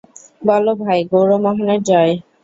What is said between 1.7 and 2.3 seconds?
জয়।